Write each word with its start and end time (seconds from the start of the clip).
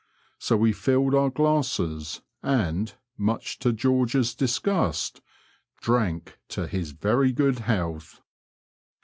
So 0.39 0.57
we 0.57 0.73
filled 0.73 1.13
our 1.13 1.29
glasses, 1.29 2.23
and, 2.41 2.91
much 3.19 3.59
to 3.59 3.71
George's 3.71 4.33
disgust, 4.33 5.21
drank 5.79 6.39
to 6.47 6.65
his 6.65 6.89
very 6.89 7.31
good 7.31 7.59
health." 7.59 8.19